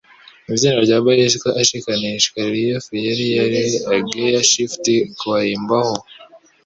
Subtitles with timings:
[0.45, 3.59] Ni izina rya bicycle ashikanishwa Raleigh yari yari
[3.93, 4.85] A Gearshift
[5.17, 5.95] ku wa imbaho